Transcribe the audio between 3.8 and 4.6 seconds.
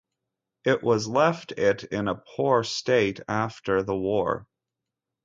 the war.